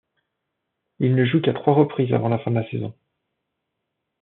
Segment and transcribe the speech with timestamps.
[0.97, 2.91] Il ne joue qu’à trois reprises avant la fin de la saison.